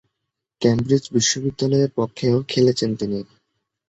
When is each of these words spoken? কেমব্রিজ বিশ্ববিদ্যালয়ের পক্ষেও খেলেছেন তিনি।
কেমব্রিজ 0.61 1.03
বিশ্ববিদ্যালয়ের 1.13 1.91
পক্ষেও 1.95 2.37
খেলেছেন 2.47 2.89
তিনি। 2.95 3.19